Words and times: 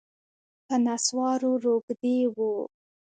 په 0.65 0.75
نسوارو 0.85 1.51
روږدی 1.65 2.19
و 2.35 2.37